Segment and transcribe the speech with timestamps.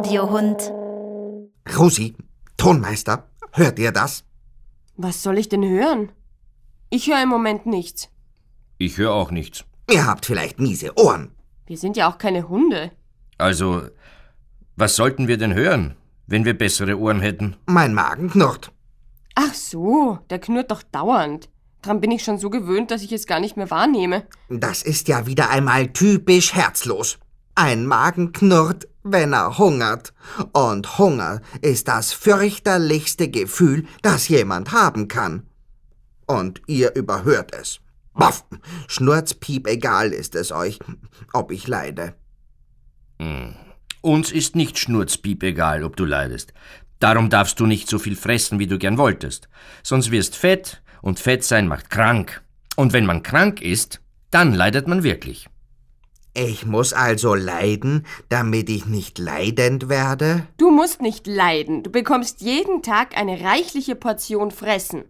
[0.00, 0.72] Radiohund.
[1.76, 2.16] Rosi,
[2.56, 4.24] Tonmeister, hört ihr das?
[4.96, 6.10] Was soll ich denn hören?
[6.90, 8.08] Ich höre im Moment nichts.
[8.78, 9.64] Ich höre auch nichts.
[9.90, 11.30] Ihr habt vielleicht miese Ohren.
[11.66, 12.90] Wir sind ja auch keine Hunde.
[13.38, 13.82] Also,
[14.76, 15.94] was sollten wir denn hören,
[16.26, 17.56] wenn wir bessere Ohren hätten?
[17.66, 18.72] Mein Magen knurrt.
[19.34, 21.48] Ach so, der knurrt doch dauernd.
[21.82, 24.26] Dran bin ich schon so gewöhnt, dass ich es gar nicht mehr wahrnehme.
[24.48, 27.18] Das ist ja wieder einmal typisch herzlos.
[27.62, 30.14] Ein Magen knurrt, wenn er hungert.
[30.54, 35.46] Und Hunger ist das fürchterlichste Gefühl, das jemand haben kann.
[36.26, 37.80] Und ihr überhört es.
[38.14, 38.46] Baff,
[38.88, 40.78] Schnurzpiep egal ist es euch,
[41.34, 42.14] ob ich leide.
[43.18, 43.54] Hm.
[44.00, 46.54] Uns ist nicht Schnurzpiep egal, ob du leidest.
[46.98, 49.50] Darum darfst du nicht so viel fressen, wie du gern wolltest.
[49.82, 52.42] Sonst wirst fett und fett sein macht krank.
[52.76, 55.50] Und wenn man krank ist, dann leidet man wirklich.
[56.34, 60.46] Ich muss also leiden, damit ich nicht leidend werde?
[60.58, 61.82] Du musst nicht leiden.
[61.82, 65.04] Du bekommst jeden Tag eine reichliche Portion Fressen.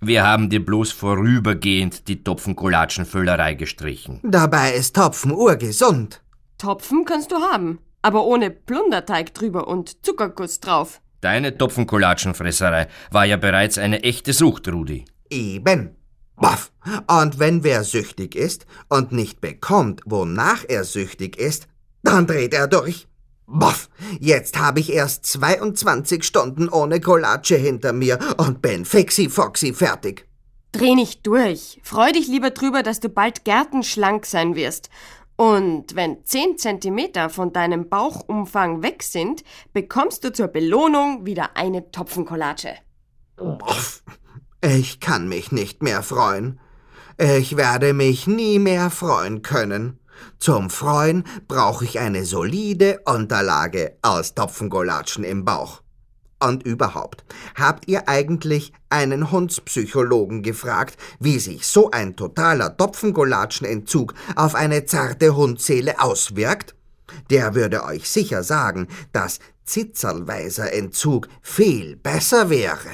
[0.00, 4.20] Wir haben dir bloß vorübergehend die Topfenkolatschenfüllerei gestrichen.
[4.22, 6.20] Dabei ist Topfen urgesund.
[6.58, 11.00] Topfen kannst du haben, aber ohne Plunderteig drüber und Zuckerguss drauf.
[11.20, 15.04] Deine Topfenkolatschenfresserei war ja bereits eine echte Sucht, Rudi.
[15.30, 15.96] Eben.
[16.36, 16.72] Baff.
[17.06, 21.68] Und wenn wer süchtig ist und nicht bekommt, wonach er süchtig ist,
[22.02, 23.08] dann dreht er durch.
[23.46, 23.90] Boff,
[24.20, 30.26] jetzt habe ich erst 22 Stunden ohne Kolatsche hinter mir und bin fixi foxy fertig.
[30.72, 31.80] Dreh nicht durch.
[31.84, 34.88] Freu dich lieber drüber, dass du bald gärtenschlank sein wirst.
[35.36, 41.90] Und wenn 10 Zentimeter von deinem Bauchumfang weg sind, bekommst du zur Belohnung wieder eine
[41.90, 42.74] Topfenkolatsche.
[43.36, 44.02] Boff,
[44.64, 46.58] ich kann mich nicht mehr freuen.
[47.18, 49.98] Ich werde mich nie mehr freuen können.
[50.38, 55.82] Zum Freuen brauche ich eine solide Unterlage aus Topfengolatschen im Bauch.
[56.40, 57.24] Und überhaupt,
[57.54, 65.36] habt ihr eigentlich einen Hundspsychologen gefragt, wie sich so ein totaler Topfengolatschenentzug auf eine zarte
[65.36, 66.74] Hundseele auswirkt?
[67.30, 72.90] Der würde euch sicher sagen, dass zitzerlweiser Entzug viel besser wäre.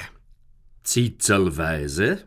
[0.91, 2.27] Zitzelweise?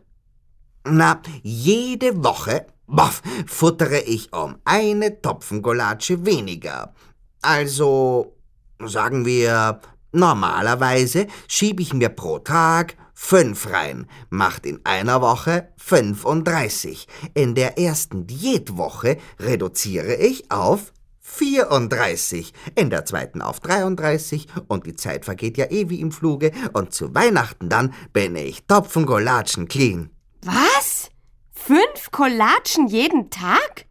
[0.86, 6.94] Na, jede Woche, boff, futtere ich um eine Topfengolatsche weniger.
[7.42, 8.34] Also,
[8.82, 9.80] sagen wir,
[10.12, 17.06] normalerweise schiebe ich mir pro Tag fünf rein, macht in einer Woche 35.
[17.34, 20.94] In der ersten Diätwoche reduziere ich auf
[21.26, 26.52] 34, in der zweiten auf 33 und die Zeit vergeht ja eh wie im Fluge
[26.74, 30.10] und zu Weihnachten dann bin ich Topfengolatschen clean.
[30.42, 31.08] Was?
[31.50, 33.86] Fünf Kolatschen jeden Tag?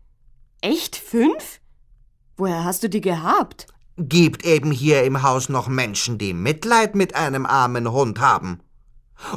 [0.61, 1.59] Echt fünf?
[2.37, 3.65] Woher hast du die gehabt?
[3.97, 8.59] Gibt eben hier im Haus noch Menschen, die Mitleid mit einem armen Hund haben.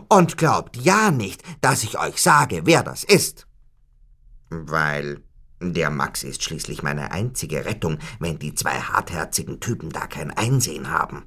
[0.09, 3.47] Und glaubt ja nicht, dass ich euch sage, wer das ist.
[4.51, 5.23] Weil
[5.61, 10.91] der Max ist schließlich meine einzige Rettung, wenn die zwei hartherzigen Typen da kein Einsehen
[10.91, 11.25] haben.